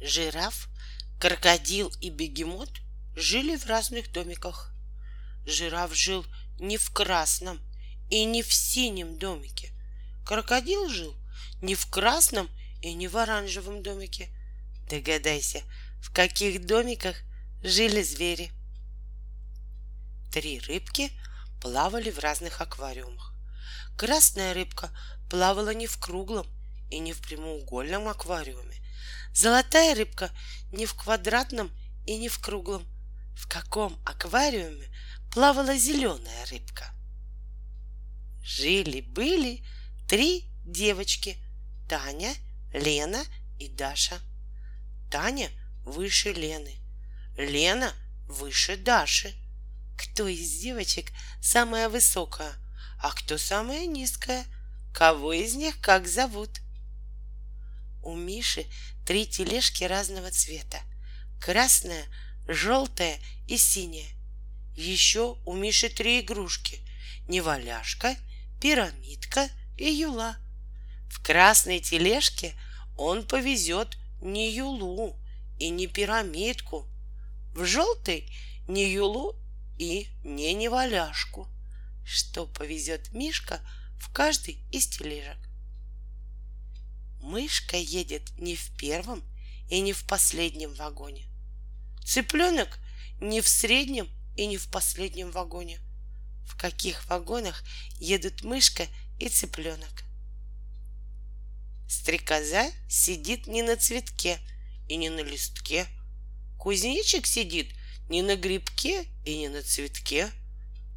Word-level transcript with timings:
Жираф, 0.00 0.68
крокодил 1.18 1.92
и 2.00 2.08
бегемот 2.08 2.70
жили 3.14 3.56
в 3.56 3.66
разных 3.66 4.10
домиках. 4.12 4.72
Жираф 5.44 5.94
жил 5.94 6.24
не 6.58 6.78
в 6.78 6.90
красном 6.90 7.60
и 8.08 8.24
не 8.24 8.42
в 8.42 8.52
синем 8.52 9.18
домике. 9.18 9.72
Крокодил 10.24 10.88
жил 10.88 11.14
не 11.60 11.74
в 11.74 11.86
красном 11.86 12.48
и 12.80 12.94
не 12.94 13.08
в 13.08 13.16
оранжевом 13.18 13.82
домике. 13.82 14.30
Догадайся, 14.88 15.62
в 16.00 16.12
каких 16.12 16.64
домиках 16.64 17.16
жили 17.62 18.02
звери. 18.02 18.52
Три 20.32 20.60
рыбки 20.60 21.10
плавали 21.60 22.10
в 22.10 22.18
разных 22.20 22.62
аквариумах. 22.62 23.34
Красная 23.98 24.54
рыбка 24.54 24.90
плавала 25.28 25.74
не 25.74 25.86
в 25.86 25.98
круглом 25.98 26.46
и 26.90 26.98
не 27.00 27.12
в 27.12 27.20
прямоугольном 27.20 28.08
аквариуме. 28.08 28.76
Золотая 29.34 29.94
рыбка 29.94 30.30
не 30.72 30.86
в 30.86 30.94
квадратном 30.94 31.70
и 32.06 32.16
не 32.16 32.28
в 32.28 32.38
круглом. 32.38 32.86
В 33.36 33.48
каком 33.48 33.98
аквариуме 34.04 34.86
плавала 35.32 35.76
зеленая 35.76 36.46
рыбка? 36.46 36.92
Жили-были 38.42 39.64
три 40.08 40.44
девочки— 40.64 41.38
Таня, 41.88 42.32
Лена 42.72 43.22
и 43.58 43.68
Даша. 43.68 44.18
Таня 45.10 45.50
выше 45.84 46.32
Лены, 46.32 46.76
Лена 47.36 47.92
выше 48.26 48.76
Даши. 48.76 49.34
Кто 49.96 50.28
из 50.28 50.60
девочек 50.60 51.12
самая 51.42 51.88
высокая, 51.88 52.52
а 53.02 53.10
кто 53.12 53.38
самая 53.38 53.86
низкая? 53.86 54.44
Кого 54.94 55.32
из 55.32 55.54
них 55.54 55.80
как 55.80 56.06
зовут? 56.06 56.60
У 58.02 58.16
Миши 58.16 58.66
три 59.06 59.26
тележки 59.26 59.84
разного 59.84 60.30
цвета. 60.30 60.80
Красная, 61.40 62.04
желтая 62.46 63.18
и 63.46 63.56
синяя. 63.56 64.08
Еще 64.76 65.36
у 65.44 65.54
Миши 65.54 65.88
три 65.88 66.20
игрушки. 66.20 66.80
Неваляшка, 67.28 68.16
пирамидка 68.60 69.48
и 69.76 69.92
юла. 69.92 70.36
В 71.08 71.22
красной 71.22 71.80
тележке 71.80 72.54
он 72.96 73.26
повезет 73.26 73.98
не 74.20 74.50
юлу 74.50 75.16
и 75.58 75.68
не 75.70 75.86
пирамидку. 75.86 76.86
В 77.54 77.64
желтой 77.64 78.32
не 78.68 78.90
юлу 78.92 79.36
и 79.78 80.08
не 80.22 80.54
неваляшку. 80.54 81.48
Что 82.04 82.46
повезет 82.46 83.12
Мишка 83.12 83.60
в 83.98 84.12
каждый 84.12 84.58
из 84.70 84.86
тележек? 84.86 85.49
Мышка 87.20 87.76
едет 87.76 88.22
не 88.38 88.56
в 88.56 88.70
первом 88.76 89.22
и 89.68 89.80
не 89.80 89.92
в 89.92 90.04
последнем 90.06 90.74
вагоне. 90.74 91.26
Цыпленок 92.04 92.78
не 93.20 93.40
в 93.40 93.48
среднем 93.48 94.08
и 94.36 94.46
не 94.46 94.56
в 94.56 94.68
последнем 94.68 95.30
вагоне. 95.30 95.80
В 96.46 96.56
каких 96.56 97.06
вагонах 97.06 97.62
едут 97.98 98.42
мышка 98.42 98.86
и 99.18 99.28
цыпленок? 99.28 100.04
Стрекоза 101.88 102.70
сидит 102.88 103.46
не 103.46 103.62
на 103.62 103.76
цветке 103.76 104.38
и 104.88 104.96
не 104.96 105.10
на 105.10 105.20
листке. 105.20 105.86
Кузнечик 106.58 107.26
сидит 107.26 107.74
не 108.08 108.22
на 108.22 108.36
грибке 108.36 109.06
и 109.24 109.38
не 109.38 109.48
на 109.48 109.62
цветке. 109.62 110.30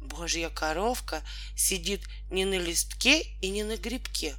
Божья 0.00 0.50
коровка 0.50 1.22
сидит 1.56 2.02
не 2.30 2.44
на 2.44 2.58
листке 2.58 3.22
и 3.40 3.50
не 3.50 3.62
на 3.62 3.76
грибке. 3.76 4.34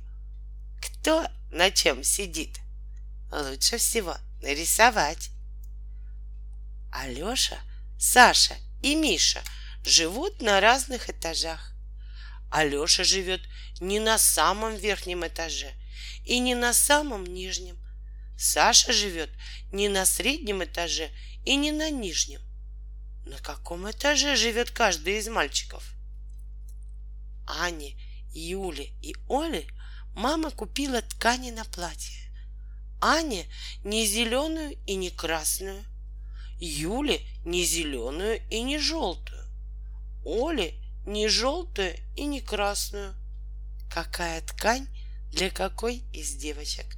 Кто 1.02 1.26
на 1.50 1.72
чем 1.72 2.04
сидит? 2.04 2.60
Лучше 3.32 3.78
всего 3.78 4.18
нарисовать. 4.42 5.30
Алеша, 6.92 7.58
Саша 7.98 8.56
и 8.82 8.96
Миша 8.96 9.42
живут 9.86 10.42
на 10.42 10.60
разных 10.60 11.10
этажах. 11.10 11.74
Алеша 12.52 13.04
живет 13.04 13.42
не 13.80 14.00
на 14.00 14.18
самом 14.18 14.76
верхнем 14.76 15.26
этаже 15.26 15.74
и 16.26 16.40
не 16.40 16.54
на 16.56 16.74
самом 16.74 17.26
нижнем. 17.26 17.78
Саша 18.38 18.92
живет 18.92 19.30
не 19.72 19.88
на 19.88 20.06
среднем 20.06 20.64
этаже 20.64 21.12
и 21.46 21.56
не 21.56 21.72
на 21.72 21.90
нижнем. 21.90 22.42
На 23.26 23.38
каком 23.38 23.90
этаже 23.90 24.36
живет 24.36 24.72
каждый 24.72 25.20
из 25.20 25.28
мальчиков? 25.28 25.84
Ане, 27.48 27.98
Юле 28.32 28.92
и 29.02 29.16
Оле 29.28 29.68
мама 30.16 30.52
купила 30.52 31.02
ткани 31.02 31.52
на 31.52 31.66
платье. 31.66 32.32
Ане 33.02 33.46
не 33.84 34.06
зеленую 34.06 34.78
и 34.86 34.96
не 34.96 35.10
красную, 35.10 35.84
Юле 36.60 37.22
не 37.46 37.64
зеленую 37.64 38.42
и 38.50 38.62
не 38.62 38.78
желтую, 38.78 39.46
Оле 40.26 40.76
не 41.06 41.28
желтую 41.30 41.96
и 42.16 42.26
не 42.26 42.42
красную. 42.42 43.16
Какая 43.90 44.42
ткань 44.42 44.88
для 45.32 45.50
какой 45.50 46.04
из 46.14 46.36
девочек? 46.36 46.98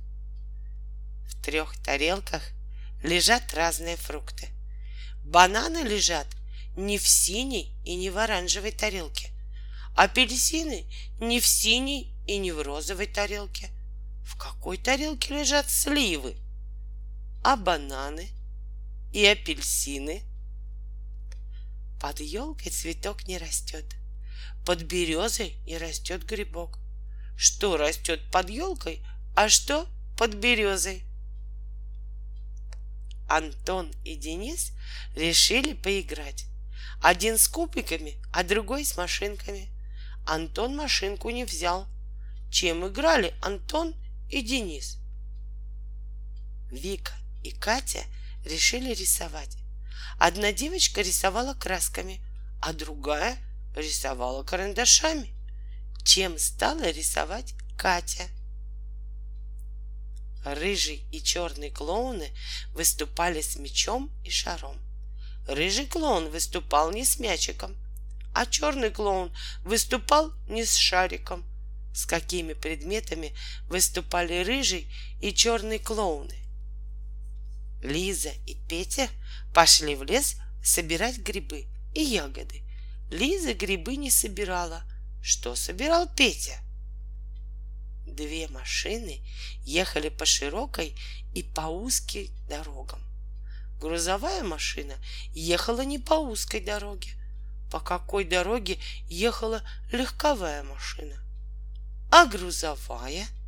В 1.26 1.42
трех 1.42 1.78
тарелках 1.82 2.42
лежат 3.04 3.54
разные 3.54 3.96
фрукты. 3.96 4.50
Бананы 5.24 5.84
лежат 5.88 6.28
не 6.76 6.98
в 6.98 7.08
синей 7.08 7.76
и 7.86 7.96
не 7.96 8.10
в 8.10 8.18
оранжевой 8.18 8.72
тарелке. 8.72 9.30
Апельсины 9.96 10.86
не 11.20 11.40
в 11.40 11.46
синей 11.46 12.16
и 12.32 12.38
не 12.38 12.54
в 12.54 12.62
розовой 12.62 13.08
тарелке. 13.08 13.70
В 14.24 14.38
какой 14.38 14.78
тарелке 14.78 15.40
лежат 15.40 15.70
сливы? 15.70 16.38
А 17.44 17.58
бананы 17.58 18.30
и 19.12 19.26
апельсины? 19.26 20.24
Под 22.00 22.22
елкой 22.22 22.72
цветок 22.72 23.28
не 23.28 23.38
растет. 23.38 23.86
Под 24.66 24.84
березой 24.84 25.58
не 25.66 25.78
растет 25.78 26.24
грибок. 26.24 26.80
Что 27.36 27.76
растет 27.76 28.22
под 28.32 28.50
елкой, 28.50 29.06
а 29.36 29.50
что 29.50 29.86
под 30.18 30.36
березой? 30.36 31.04
Антон 33.28 33.92
и 34.06 34.16
Денис 34.16 34.72
решили 35.16 35.74
поиграть. 35.74 36.46
Один 37.02 37.38
с 37.38 37.50
кубиками, 37.50 38.22
а 38.32 38.44
другой 38.44 38.86
с 38.86 38.96
машинками. 38.96 39.70
Антон 40.26 40.78
машинку 40.78 41.30
не 41.30 41.44
взял. 41.44 41.91
Чем 42.52 42.86
играли 42.86 43.34
Антон 43.42 43.96
и 44.30 44.42
Денис? 44.42 44.98
Вика 46.70 47.14
и 47.44 47.52
Катя 47.52 48.04
решили 48.44 48.94
рисовать. 48.94 49.58
Одна 50.20 50.52
девочка 50.52 51.02
рисовала 51.02 51.54
красками, 51.54 52.20
а 52.62 52.74
другая 52.74 53.38
рисовала 53.74 54.44
карандашами. 54.44 55.34
Чем 56.04 56.38
стала 56.38 56.92
рисовать 56.92 57.54
Катя? 57.78 58.28
Рыжий 60.44 61.08
и 61.10 61.24
черный 61.24 61.72
клоуны 61.72 62.36
выступали 62.74 63.40
с 63.40 63.56
мечом 63.56 64.12
и 64.26 64.30
шаром. 64.30 64.78
Рыжий 65.48 65.86
клоун 65.86 66.30
выступал 66.30 66.92
не 66.92 67.06
с 67.06 67.18
мячиком, 67.18 67.78
а 68.34 68.46
черный 68.46 68.92
клоун 68.92 69.34
выступал 69.64 70.34
не 70.50 70.66
с 70.66 70.76
шариком. 70.76 71.46
С 71.94 72.06
какими 72.06 72.54
предметами 72.54 73.34
выступали 73.68 74.44
рыжий 74.44 74.92
и 75.20 75.34
черный 75.34 75.80
клоуны? 75.80 76.36
Лиза 77.82 78.32
и 78.46 78.56
Петя 78.70 79.10
пошли 79.54 79.96
в 79.96 80.04
лес 80.04 80.38
собирать 80.64 81.18
грибы 81.18 81.66
и 81.94 82.02
ягоды. 82.02 82.62
Лиза 83.10 83.54
грибы 83.54 83.98
не 83.98 84.10
собирала. 84.10 84.84
Что 85.22 85.56
собирал 85.56 86.08
Петя? 86.16 86.60
Две 88.06 88.48
машины 88.48 89.22
ехали 89.64 90.10
по 90.10 90.26
широкой 90.26 90.96
и 91.34 91.44
по 91.44 91.68
узкой 91.68 92.32
дорогам. 92.48 93.02
Грузовая 93.80 94.44
машина 94.44 94.96
ехала 95.34 95.82
не 95.82 95.98
по 95.98 96.14
узкой 96.14 96.62
дороге. 96.62 97.10
По 97.72 97.80
какой 97.80 98.26
дороге 98.26 98.78
ехала 99.08 99.64
легковая 99.92 100.64
машина? 100.64 101.18
А 102.12 102.26
грузовая— 102.26 103.26